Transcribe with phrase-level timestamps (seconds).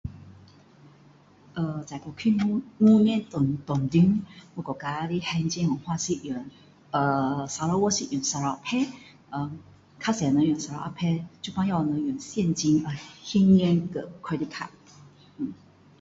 [1.85, 2.35] 这过去
[2.79, 3.23] 五年
[3.65, 4.21] 当中
[4.55, 6.17] 国家的还钱方式
[6.89, 8.87] 呃 Sarawak 是用 Sarawak pay
[9.29, 9.51] 呃
[9.99, 12.91] 比较多人用 Sarawak pay 现在也有人用现金和
[14.23, 14.69] credit card